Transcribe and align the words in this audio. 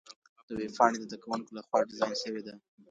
دا 0.47 0.53
ویبپاڼه 0.59 0.95
د 0.99 1.03
زده 1.07 1.17
کوونکو 1.23 1.49
لخوا 1.57 1.79
ډیزاین 1.89 2.15
سوي 2.23 2.41
ده. 2.47 2.53